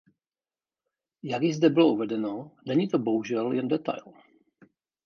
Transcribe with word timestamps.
Jak 1.23 1.41
již 1.41 1.55
zde 1.57 1.69
bylo 1.69 1.87
uvedeno, 1.87 2.51
není 2.67 2.87
to 2.87 2.99
bohužel 2.99 3.51
jen 3.51 3.67
detail. 3.67 4.13